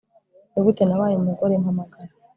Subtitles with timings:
[0.51, 2.11] nigute nabaye umugore mpamagara